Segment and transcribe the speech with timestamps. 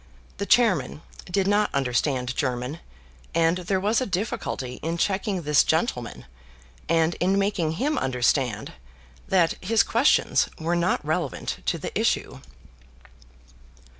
[0.37, 2.79] The chairman did not understand German,
[3.35, 6.25] and there was a difficulty in checking this gentleman,
[6.89, 8.73] and in making him understand
[9.27, 12.39] that his questions were not relevant to the issue.